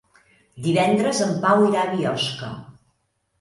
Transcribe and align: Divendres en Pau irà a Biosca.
Divendres 0.67 1.19
en 1.25 1.35
Pau 1.43 1.67
irà 1.67 1.83
a 1.85 1.93
Biosca. 1.93 2.51